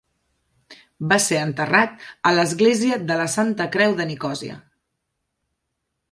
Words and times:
Va 1.09 1.17
ser 1.25 1.41
enterrat 1.47 2.07
a 2.29 2.31
l'església 2.39 2.97
de 3.11 3.17
la 3.19 3.27
Santa 3.33 3.67
Creu 3.75 3.93
de 3.99 4.07
Nicosia. 4.13 4.57